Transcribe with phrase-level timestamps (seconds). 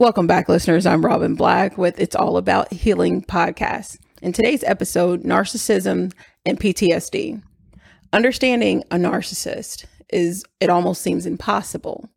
[0.00, 0.86] Welcome back, listeners.
[0.86, 3.98] I'm Robin Black with It's All About Healing podcast.
[4.22, 6.12] In today's episode, narcissism
[6.46, 7.42] and PTSD.
[8.12, 12.08] Understanding a narcissist is, it almost seems impossible.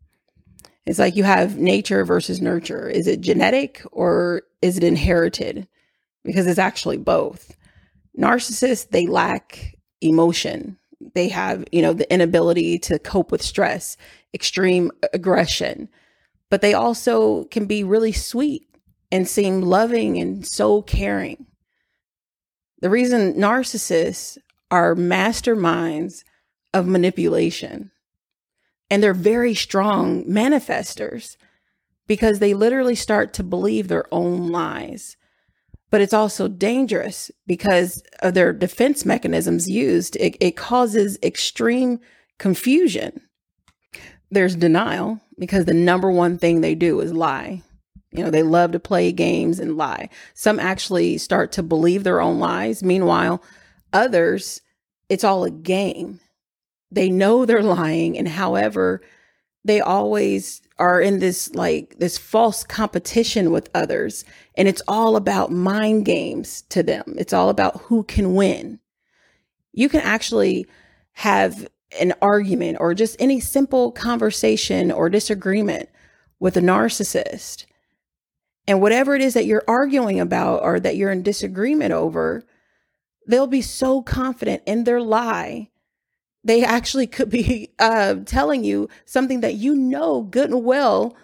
[0.86, 2.88] It's like you have nature versus nurture.
[2.88, 5.66] Is it genetic or is it inherited?
[6.22, 7.56] Because it's actually both.
[8.16, 10.78] Narcissists, they lack emotion.
[11.16, 13.96] They have, you know, the inability to cope with stress,
[14.32, 15.88] extreme aggression
[16.52, 18.68] but they also can be really sweet
[19.10, 21.46] and seem loving and so caring.
[22.82, 24.36] The reason narcissists
[24.70, 26.24] are masterminds
[26.74, 27.90] of manipulation
[28.90, 31.38] and they're very strong manifestors
[32.06, 35.16] because they literally start to believe their own lies.
[35.90, 40.16] But it's also dangerous because of their defense mechanisms used.
[40.16, 41.98] It, it causes extreme
[42.38, 43.22] confusion.
[44.32, 47.62] There's denial, because the number one thing they do is lie.
[48.12, 50.08] You know, they love to play games and lie.
[50.32, 52.82] Some actually start to believe their own lies.
[52.82, 53.42] Meanwhile,
[53.92, 54.62] others,
[55.10, 56.18] it's all a game.
[56.90, 59.02] They know they're lying, and however,
[59.66, 64.24] they always are in this like this false competition with others.
[64.56, 68.80] And it's all about mind games to them, it's all about who can win.
[69.72, 70.66] You can actually
[71.12, 71.68] have
[72.00, 75.88] an argument or just any simple conversation or disagreement
[76.38, 77.66] with a narcissist.
[78.66, 82.44] And whatever it is that you're arguing about or that you're in disagreement over,
[83.26, 85.70] they'll be so confident in their lie.
[86.44, 91.16] They actually could be uh, telling you something that you know good and well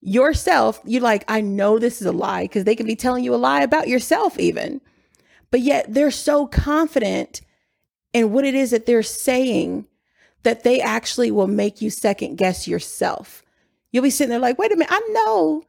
[0.00, 0.80] yourself.
[0.84, 3.36] You're like, I know this is a lie because they can be telling you a
[3.36, 4.80] lie about yourself, even.
[5.50, 7.40] But yet they're so confident
[8.12, 9.86] in what it is that they're saying
[10.46, 13.42] that they actually will make you second guess yourself.
[13.90, 15.64] You'll be sitting there like, wait a minute, I know,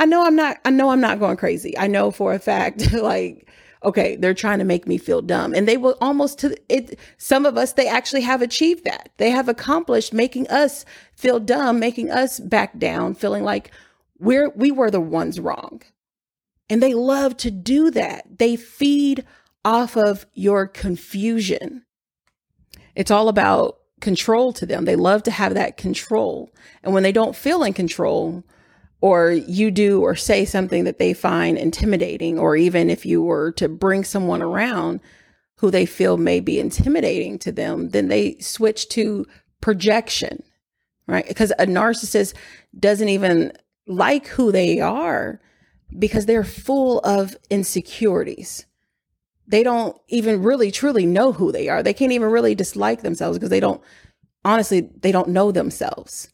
[0.00, 1.78] I know I'm not, I know I'm not going crazy.
[1.78, 3.48] I know for a fact, like,
[3.84, 5.54] okay, they're trying to make me feel dumb.
[5.54, 6.98] And they will almost to it.
[7.18, 9.10] Some of us, they actually have achieved that.
[9.18, 10.84] They have accomplished making us
[11.14, 13.70] feel dumb, making us back down, feeling like
[14.18, 15.82] we're, we were the ones wrong.
[16.68, 18.40] And they love to do that.
[18.40, 19.24] They feed
[19.64, 21.84] off of your confusion.
[22.96, 24.84] It's all about control to them.
[24.84, 26.52] They love to have that control.
[26.82, 28.44] And when they don't feel in control,
[29.00, 33.52] or you do or say something that they find intimidating, or even if you were
[33.52, 35.00] to bring someone around
[35.58, 39.26] who they feel may be intimidating to them, then they switch to
[39.60, 40.42] projection,
[41.06, 41.26] right?
[41.26, 42.34] Because a narcissist
[42.78, 43.52] doesn't even
[43.86, 45.40] like who they are
[45.98, 48.65] because they're full of insecurities
[49.48, 51.82] they don't even really truly know who they are.
[51.82, 53.80] They can't even really dislike themselves because they don't,
[54.44, 56.28] honestly, they don't know themselves.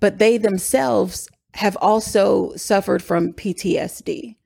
[0.00, 4.36] But they themselves have also suffered from PTSD.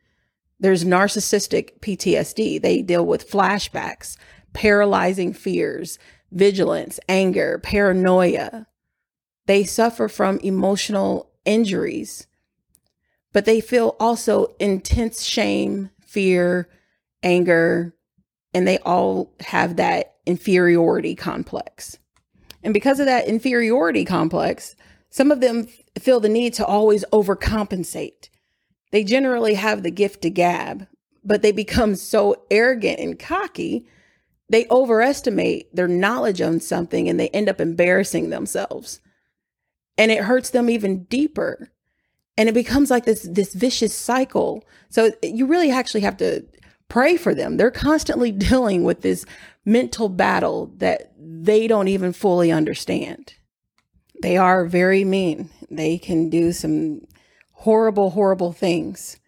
[0.59, 2.61] There's narcissistic PTSD.
[2.61, 4.17] They deal with flashbacks,
[4.53, 5.99] paralyzing fears,
[6.33, 8.67] vigilance, anger, paranoia.
[9.47, 12.27] They suffer from emotional injuries,
[13.33, 16.69] but they feel also intense shame, fear,
[17.27, 17.95] anger,
[18.55, 21.99] and they all have that inferiority complex.
[22.63, 24.77] And because of that inferiority complex,
[25.11, 25.67] some of them
[25.99, 28.29] feel the need to always overcompensate.
[28.93, 30.87] They generally have the gift to gab,
[31.25, 33.87] but they become so arrogant and cocky,
[34.49, 39.01] they overestimate their knowledge on something and they end up embarrassing themselves.
[39.99, 41.73] And it hurts them even deeper.
[42.39, 44.65] And it becomes like this this vicious cycle.
[44.89, 46.45] So you really actually have to
[46.89, 47.57] pray for them.
[47.57, 49.25] They're constantly dealing with this
[49.65, 53.35] mental battle that they don't even fully understand.
[54.23, 55.51] They are very mean.
[55.71, 57.07] They can do some
[57.53, 59.19] horrible, horrible things.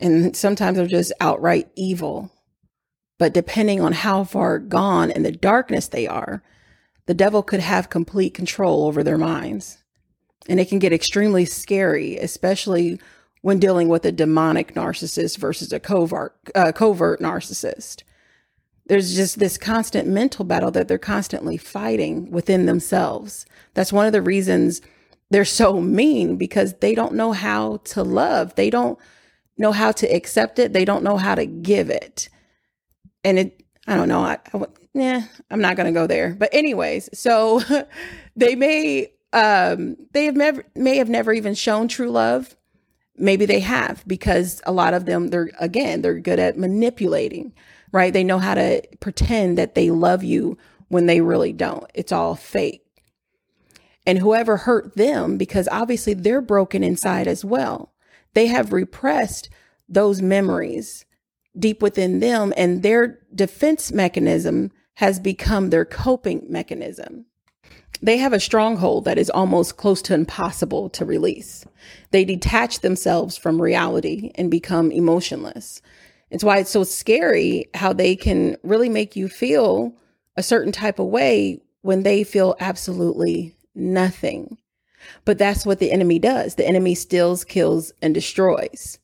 [0.00, 2.30] And sometimes they're just outright evil.
[3.18, 6.42] But depending on how far gone in the darkness they are,
[7.06, 9.78] the devil could have complete control over their minds.
[10.48, 13.00] And it can get extremely scary, especially
[13.42, 18.02] when dealing with a demonic narcissist versus a covert uh, covert narcissist.
[18.86, 23.46] There's just this constant mental battle that they're constantly fighting within themselves.
[23.74, 24.80] That's one of the reasons
[25.30, 28.54] they're so mean because they don't know how to love.
[28.54, 28.98] They don't
[29.56, 30.72] know how to accept it.
[30.72, 32.28] They don't know how to give it.
[33.24, 34.20] And it, I don't know.
[34.20, 34.64] I, I
[34.94, 36.34] yeah, I'm not going to go there.
[36.34, 37.62] But anyways, so
[38.36, 42.56] they may, um, they have never, may have never even shown true love
[43.16, 47.52] maybe they have because a lot of them they're again they're good at manipulating
[47.92, 48.14] right?
[48.14, 50.56] They know how to pretend that they love you
[50.88, 51.84] when they really don't.
[51.94, 52.80] It's all fake.
[54.06, 57.92] And whoever hurt them because obviously they're broken inside as well
[58.34, 59.50] they have repressed
[59.88, 61.04] those memories
[61.58, 67.26] deep within them, and their defense mechanism has become their coping mechanism.
[68.02, 71.64] They have a stronghold that is almost close to impossible to release.
[72.10, 75.80] They detach themselves from reality and become emotionless.
[76.28, 79.94] It's why it's so scary how they can really make you feel
[80.36, 84.58] a certain type of way when they feel absolutely nothing.
[85.24, 86.56] But that's what the enemy does.
[86.56, 88.98] The enemy steals, kills, and destroys.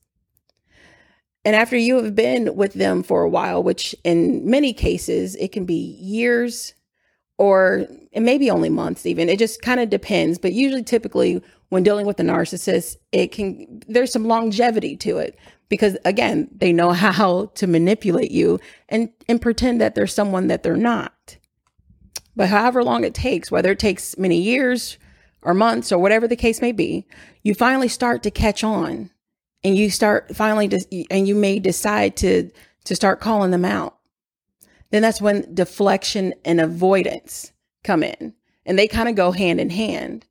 [1.45, 5.53] And after you have been with them for a while, which in many cases it
[5.53, 6.75] can be years
[7.39, 10.39] or it may be only months even, it just kind of depends.
[10.39, 15.39] But usually, typically, when dealing with a narcissist, it can, there's some longevity to it
[15.69, 18.59] because again, they know how to manipulate you
[18.89, 21.39] and, and pretend that they're someone that they're not.
[22.37, 24.99] But however long it takes, whether it takes many years
[25.43, 27.07] or months or whatever the case may be,
[27.43, 29.11] you finally start to catch on
[29.65, 32.51] and you start finally to, and you may decide to
[32.85, 33.98] to start calling them out.
[34.91, 37.53] Then that's when deflection and avoidance
[37.85, 40.27] come in and they kind of go hand in hand.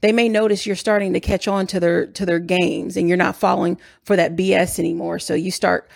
[0.00, 3.16] They may notice you're starting to catch on to their to their games and you're
[3.16, 5.18] not falling for that BS anymore.
[5.18, 5.88] So you start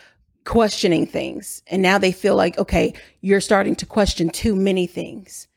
[0.44, 5.48] questioning things and now they feel like okay, you're starting to question too many things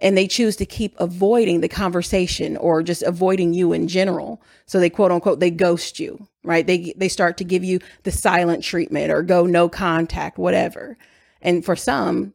[0.00, 4.40] and they choose to keep avoiding the conversation or just avoiding you in general.
[4.66, 6.66] So they quote unquote, they ghost you, right?
[6.66, 10.96] They, they start to give you the silent treatment or go no contact, whatever.
[11.40, 12.32] And for some,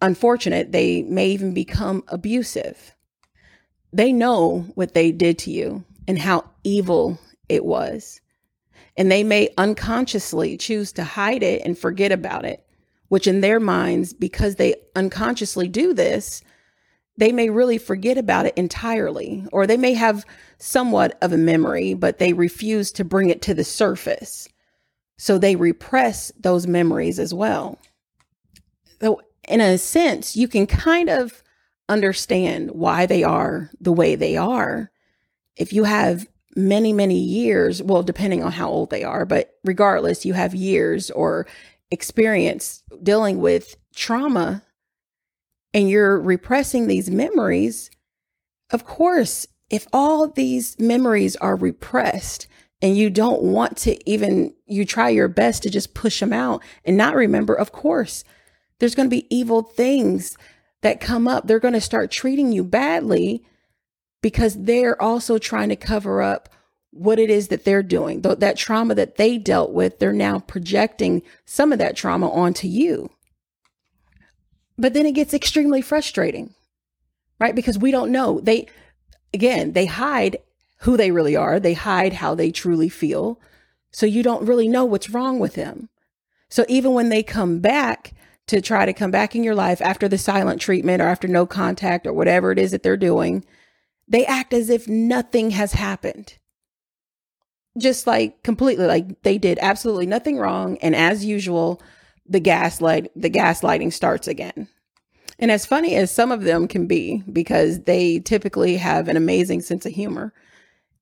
[0.00, 2.94] unfortunate, they may even become abusive.
[3.92, 7.18] They know what they did to you and how evil
[7.48, 8.20] it was.
[8.96, 12.66] And they may unconsciously choose to hide it and forget about it,
[13.08, 16.42] which in their minds, because they unconsciously do this,
[17.16, 20.24] they may really forget about it entirely, or they may have
[20.58, 24.48] somewhat of a memory, but they refuse to bring it to the surface.
[25.16, 27.78] So they repress those memories as well.
[29.00, 31.42] So, in a sense, you can kind of
[31.88, 34.90] understand why they are the way they are.
[35.56, 40.26] If you have many, many years, well, depending on how old they are, but regardless,
[40.26, 41.46] you have years or
[41.90, 44.62] experience dealing with trauma
[45.72, 47.90] and you're repressing these memories,
[48.70, 52.46] of course, if all these memories are repressed
[52.80, 56.62] and you don't want to even, you try your best to just push them out
[56.84, 58.24] and not remember, of course,
[58.78, 60.36] there's going to be evil things
[60.82, 61.46] that come up.
[61.46, 63.44] They're going to start treating you badly
[64.22, 66.48] because they're also trying to cover up
[66.90, 68.22] what it is that they're doing.
[68.22, 73.10] That trauma that they dealt with, they're now projecting some of that trauma onto you.
[74.76, 76.54] But then it gets extremely frustrating,
[77.40, 77.54] right?
[77.54, 78.40] Because we don't know.
[78.40, 78.68] They,
[79.34, 80.38] again, they hide
[80.82, 83.40] who they really are, they hide how they truly feel.
[83.90, 85.88] So you don't really know what's wrong with them.
[86.48, 88.12] So even when they come back
[88.48, 91.46] to try to come back in your life after the silent treatment or after no
[91.46, 93.44] contact or whatever it is that they're doing,
[94.08, 96.38] they act as if nothing has happened.
[97.78, 100.78] Just like completely like they did absolutely nothing wrong.
[100.78, 101.80] And as usual,
[102.26, 104.68] the gaslight the gaslighting starts again.
[105.38, 109.60] And as funny as some of them can be, because they typically have an amazing
[109.60, 110.32] sense of humor,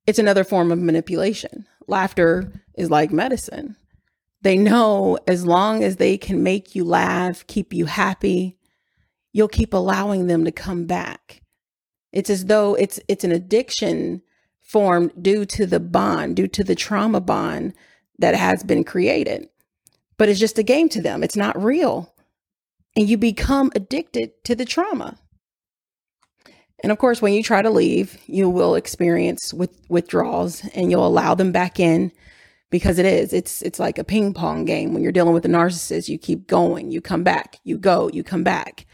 [0.05, 1.65] it's another form of manipulation.
[1.87, 3.75] Laughter is like medicine.
[4.41, 8.57] They know as long as they can make you laugh, keep you happy,
[9.33, 11.41] you'll keep allowing them to come back.
[12.13, 14.21] It's as though it's it's an addiction
[14.61, 17.73] formed due to the bond, due to the trauma bond
[18.19, 19.49] that has been created
[20.17, 21.23] but it's just a game to them.
[21.23, 22.13] It's not real.
[22.95, 25.17] And you become addicted to the trauma.
[26.83, 31.07] And of course, when you try to leave, you will experience with withdrawals and you'll
[31.07, 32.11] allow them back in
[32.69, 33.33] because it is.
[33.33, 34.93] It's it's like a ping pong game.
[34.93, 38.23] When you're dealing with a narcissist, you keep going, you come back, you go, you
[38.23, 38.85] come back.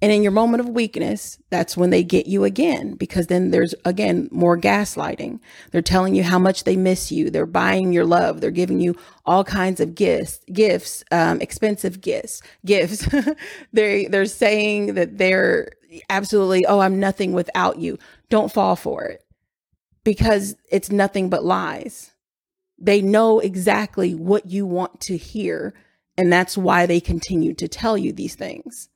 [0.00, 3.74] And in your moment of weakness, that's when they get you again, because then there's
[3.84, 5.40] again more gaslighting.
[5.72, 7.30] They're telling you how much they miss you.
[7.30, 8.40] They're buying your love.
[8.40, 8.94] They're giving you
[9.26, 13.08] all kinds of gifts, gifts, um, expensive gifts, gifts.
[13.72, 15.70] they they're saying that they're
[16.08, 17.98] absolutely, oh, I'm nothing without you.
[18.30, 19.24] Don't fall for it,
[20.04, 22.12] because it's nothing but lies.
[22.78, 25.74] They know exactly what you want to hear,
[26.16, 28.88] and that's why they continue to tell you these things.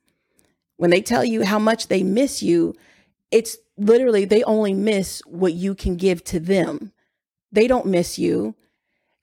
[0.77, 2.75] When they tell you how much they miss you,
[3.31, 6.91] it's literally they only miss what you can give to them.
[7.51, 8.55] They don't miss you.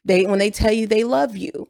[0.05, 1.69] They when they tell you they love you,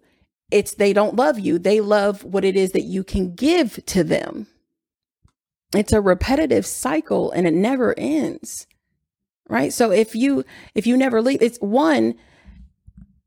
[0.51, 1.59] it's they don't love you.
[1.59, 4.47] They love what it is that you can give to them.
[5.75, 8.67] It's a repetitive cycle and it never ends.
[9.49, 9.73] right?
[9.73, 10.45] So if you
[10.75, 12.15] if you never leave, it's one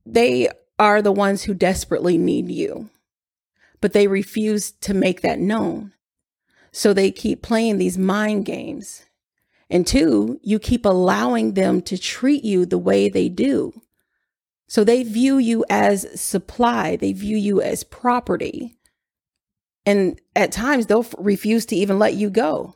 [0.05, 2.89] they are the ones who desperately need you.
[3.81, 5.93] But they refuse to make that known.
[6.71, 9.03] So they keep playing these mind games.
[9.69, 13.73] And two, you keep allowing them to treat you the way they do.
[14.67, 18.77] So they view you as supply, they view you as property.
[19.85, 22.75] And at times they'll refuse to even let you go.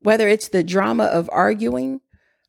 [0.00, 2.00] Whether it's the drama of arguing,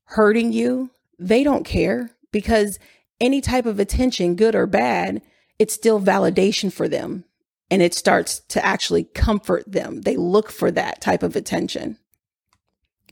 [0.05, 2.77] hurting you, they don't care because
[3.19, 5.21] any type of attention, good or bad,
[5.57, 7.25] it's still validation for them.
[7.71, 10.01] And it starts to actually comfort them.
[10.01, 11.97] They look for that type of attention.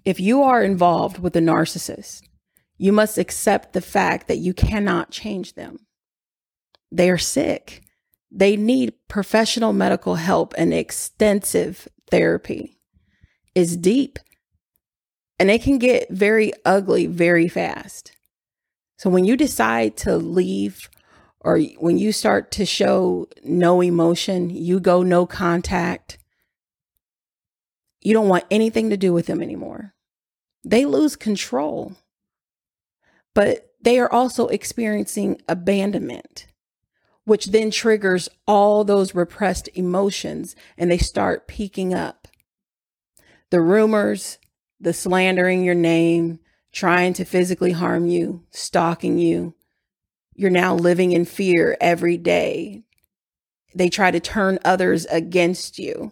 [0.04, 2.24] If you are involved with a narcissist,
[2.78, 5.80] you must accept the fact that you cannot change them.
[6.92, 7.84] They are sick.
[8.32, 12.80] They need professional medical help and extensive therapy.
[13.54, 14.20] It's deep
[15.40, 18.12] and it can get very ugly very fast.
[18.98, 20.89] So when you decide to leave
[21.39, 26.18] or when you start to show no emotion, you go no contact,
[28.01, 29.94] you don't want anything to do with them anymore.
[30.63, 31.96] They lose control.
[33.36, 36.48] But they are also experiencing abandonment,
[37.24, 42.27] which then triggers all those repressed emotions and they start peaking up.
[43.51, 44.39] The rumors,
[44.80, 46.39] the slandering your name,
[46.72, 49.56] trying to physically harm you, stalking you.
[50.36, 52.84] You're now living in fear every day.
[53.74, 56.12] They try to turn others against you,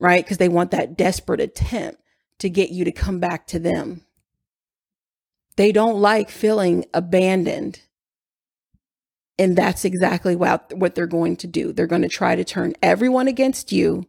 [0.00, 0.24] right?
[0.24, 2.00] Because they want that desperate attempt
[2.38, 4.02] to get you to come back to them.
[5.56, 7.80] They don't like feeling abandoned.
[9.38, 11.72] And that's exactly what, what they're going to do.
[11.72, 14.06] They're going to try to turn everyone against you.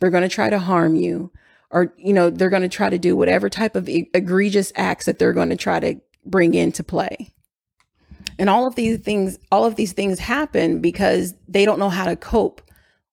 [0.00, 1.32] They're going to try to harm you
[1.74, 5.18] or you know they're going to try to do whatever type of egregious acts that
[5.18, 7.34] they're going to try to bring into play.
[8.38, 12.06] And all of these things all of these things happen because they don't know how
[12.06, 12.62] to cope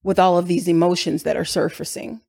[0.04, 2.22] with all of these emotions that are surfacing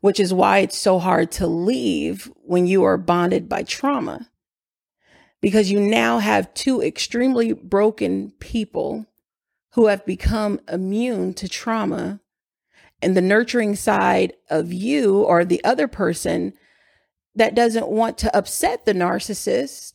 [0.00, 4.28] which is why it's so hard to leave when you are bonded by trauma.
[5.40, 9.06] Because you now have two extremely broken people
[9.72, 12.20] who have become immune to trauma
[13.02, 16.52] and the nurturing side of you or the other person
[17.34, 19.92] that doesn't want to upset the narcissist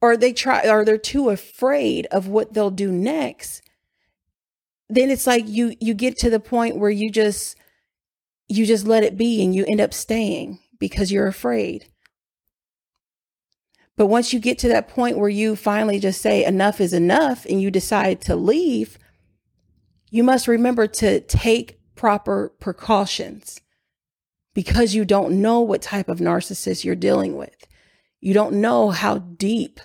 [0.00, 3.62] or they try or they're too afraid of what they'll do next
[4.88, 7.56] then it's like you you get to the point where you just
[8.48, 11.86] you just let it be and you end up staying because you're afraid.
[13.96, 17.46] But once you get to that point where you finally just say enough is enough
[17.46, 18.98] and you decide to leave
[20.14, 23.60] you must remember to take proper precautions
[24.54, 27.66] because you don't know what type of narcissist you're dealing with.
[28.20, 29.80] You don't know how deep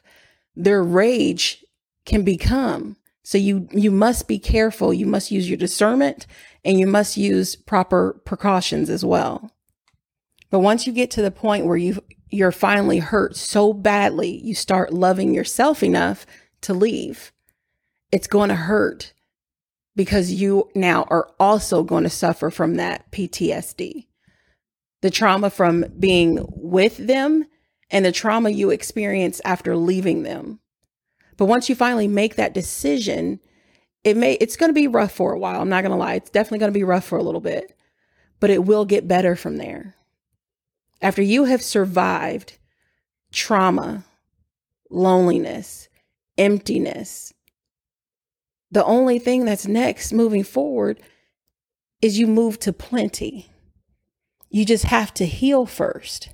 [0.55, 1.65] their rage
[2.05, 2.95] can become.
[3.23, 4.93] So you you must be careful.
[4.93, 6.27] You must use your discernment
[6.63, 9.49] and you must use proper precautions as well.
[10.51, 14.53] But once you get to the point where you you're finally hurt so badly, you
[14.53, 16.27] start loving yourself enough
[16.61, 17.31] to leave.
[18.11, 19.13] It's going to hurt
[19.99, 24.07] because you now are also going to suffer from that PTSD.
[25.01, 27.43] The trauma from being with them
[27.89, 30.61] and the trauma you experience after leaving them.
[31.35, 33.41] But once you finally make that decision,
[34.05, 35.61] it may it's going to be rough for a while.
[35.61, 36.13] I'm not going to lie.
[36.13, 37.75] It's definitely going to be rough for a little bit.
[38.39, 39.95] But it will get better from there.
[41.01, 42.57] After you have survived
[43.33, 44.05] trauma,
[44.89, 45.89] loneliness,
[46.37, 47.33] emptiness,
[48.71, 51.01] the only thing that's next moving forward
[52.01, 53.51] is you move to plenty.
[54.49, 56.29] You just have to heal first.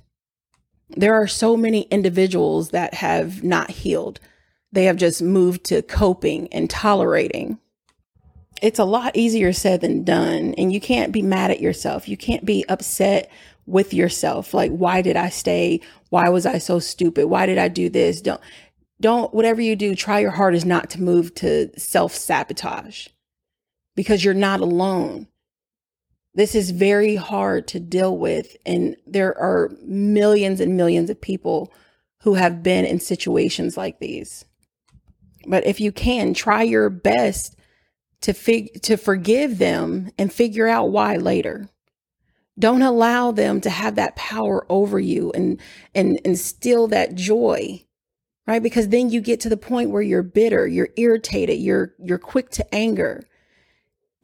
[0.88, 4.20] There are so many individuals that have not healed.
[4.72, 7.58] They have just moved to coping and tolerating.
[8.62, 10.54] It's a lot easier said than done.
[10.56, 12.08] And you can't be mad at yourself.
[12.08, 13.30] You can't be upset
[13.66, 14.54] with yourself.
[14.54, 15.80] Like, why did I stay?
[16.10, 17.26] Why was I so stupid?
[17.26, 18.20] Why did I do this?
[18.20, 18.40] Don't
[19.00, 23.08] don't, whatever you do, try your hardest not to move to self sabotage
[23.94, 25.28] because you're not alone.
[26.34, 28.56] This is very hard to deal with.
[28.64, 31.72] And there are millions and millions of people
[32.20, 34.44] who have been in situations like these.
[35.46, 37.56] But if you can, try your best
[38.22, 41.68] to fig- to forgive them and figure out why later.
[42.58, 45.60] Don't allow them to have that power over you and
[45.94, 47.85] and steal that joy
[48.46, 48.62] right?
[48.62, 52.50] Because then you get to the point where you're bitter, you're irritated, you're you're quick
[52.50, 53.26] to anger.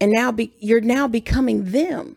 [0.01, 2.17] And now be, you're now becoming them.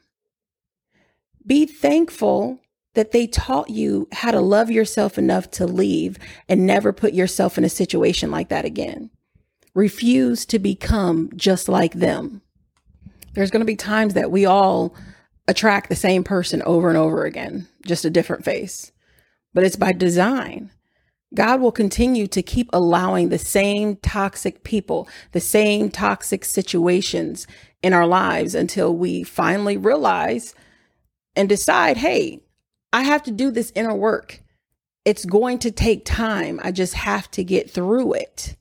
[1.46, 2.60] Be thankful
[2.96, 6.18] that they taught you how to love yourself enough to leave
[6.50, 9.12] and never put yourself in a situation like that again.
[9.76, 12.42] Refuse to become just like them.
[13.34, 14.96] There's going to be times that we all
[15.48, 18.92] attract the same person over and over again, just a different face.
[19.54, 20.72] But it's by design.
[21.34, 27.48] God will continue to keep allowing the same toxic people, the same toxic situations
[27.82, 30.56] in our lives until we finally realize
[31.36, 32.42] and decide, hey,
[32.94, 34.42] I have to do this inner work.
[35.04, 36.60] It's going to take time.
[36.64, 38.56] I just have to get through it.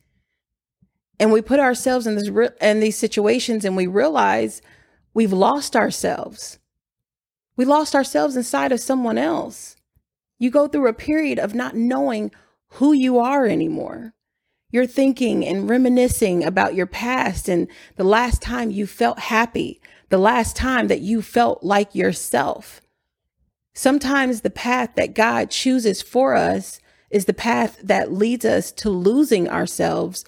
[1.21, 2.29] And we put ourselves in this
[2.61, 4.61] in these situations and we realize
[5.15, 6.59] we've lost ourselves.
[7.57, 9.77] We lost ourselves inside of someone else.
[10.39, 12.33] You go through a period of not knowing
[12.75, 14.15] who you are anymore.
[14.71, 20.19] You're thinking and reminiscing about your past and the last time you felt happy, the
[20.19, 22.81] last time that you felt like yourself.
[23.75, 28.91] Sometimes the path that God chooses for us is the path that leads us to
[28.91, 30.25] losing ourselves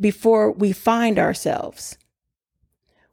[0.00, 1.98] before we find ourselves.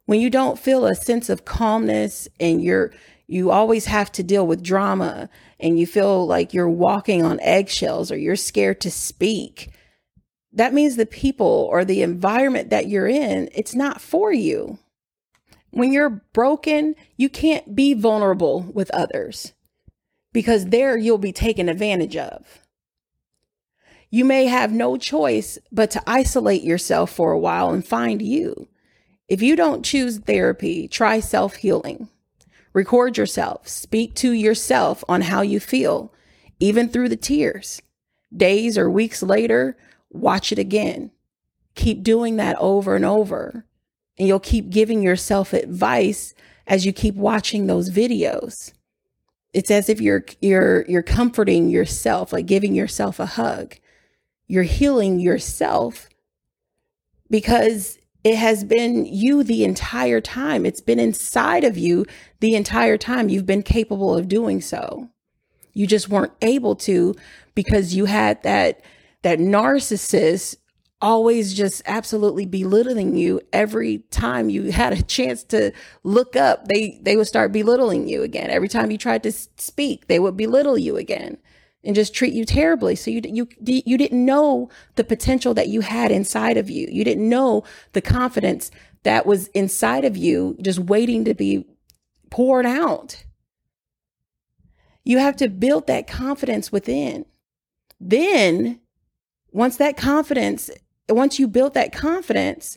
[0.06, 2.92] When you don't feel a sense of calmness and you're
[3.30, 5.28] you always have to deal with drama
[5.60, 9.70] and you feel like you're walking on eggshells or you're scared to speak,
[10.52, 14.78] that means the people or the environment that you're in, it's not for you.
[15.70, 19.52] When you're broken, you can't be vulnerable with others
[20.32, 22.66] because there you'll be taken advantage of.
[24.10, 28.66] You may have no choice but to isolate yourself for a while and find you.
[29.28, 32.08] If you don't choose therapy, try self healing.
[32.72, 36.12] Record yourself, speak to yourself on how you feel,
[36.60, 37.82] even through the tears.
[38.34, 39.76] Days or weeks later,
[40.10, 41.10] watch it again.
[41.74, 43.64] Keep doing that over and over,
[44.18, 46.34] and you'll keep giving yourself advice
[46.66, 48.72] as you keep watching those videos
[49.52, 53.76] it's as if you're you're you're comforting yourself like giving yourself a hug
[54.46, 56.08] you're healing yourself
[57.28, 60.66] because it has been you the entire time.
[60.66, 62.04] It's been inside of you
[62.40, 63.28] the entire time.
[63.28, 65.08] You've been capable of doing so.
[65.72, 67.14] You just weren't able to
[67.54, 68.82] because you had that
[69.22, 70.56] that narcissist
[71.02, 76.66] always just absolutely belittling you every time you had a chance to look up.
[76.66, 78.50] They they would start belittling you again.
[78.50, 81.38] Every time you tried to speak they would belittle you again
[81.82, 82.94] and just treat you terribly.
[82.94, 86.86] So you you you didn't know the potential that you had inside of you.
[86.90, 88.70] You didn't know the confidence
[89.02, 91.66] that was inside of you just waiting to be
[92.30, 93.24] poured out.
[95.04, 97.24] You have to build that confidence within.
[97.98, 98.80] Then
[99.52, 100.70] once that confidence
[101.08, 102.76] once you build that confidence,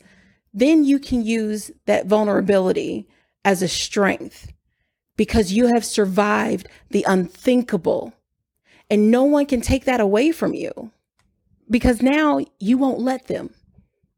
[0.53, 3.07] then you can use that vulnerability
[3.45, 4.51] as a strength
[5.17, 8.13] because you have survived the unthinkable.
[8.93, 10.91] And no one can take that away from you
[11.67, 13.49] because now you won't let them.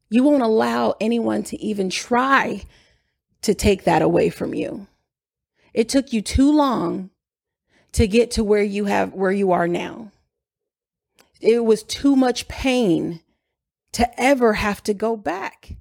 [0.10, 2.66] You won't allow anyone to even try
[3.44, 4.88] to take that away from you.
[5.74, 7.10] It took you too long
[7.94, 10.12] to get to where you have where you are now.
[11.40, 13.22] It was too much pain
[13.94, 15.78] to ever have to go back.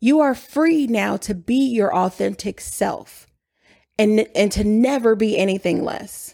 [0.00, 3.26] You are free now to be your authentic self
[3.98, 6.33] and, and to never be anything less.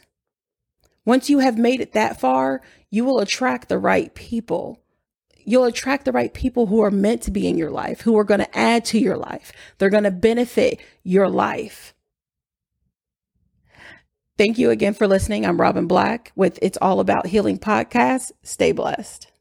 [1.10, 4.80] Once you have made it that far, you will attract the right people.
[5.44, 8.22] You'll attract the right people who are meant to be in your life, who are
[8.22, 9.50] going to add to your life.
[9.76, 11.94] They're going to benefit your life.
[14.38, 15.44] Thank you again for listening.
[15.44, 18.30] I'm Robin Black with It's All About Healing podcast.
[18.44, 19.32] Stay blessed.